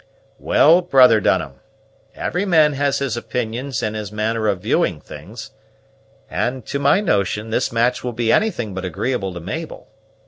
[0.39, 1.59] "Well, brother Dunham,
[2.15, 5.51] every man has his opinions and his manner of viewing things;
[6.27, 9.89] and, to my notion, this match will be anything but agreeable to Mabel.